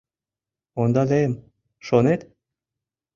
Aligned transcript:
—Ондалем, 0.81 1.33
шонет? 1.85 2.21